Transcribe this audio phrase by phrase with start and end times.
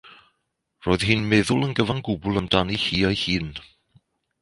[0.85, 3.57] Roedd hi'n meddwl yn gyfan gwbl amdani hi ei hun.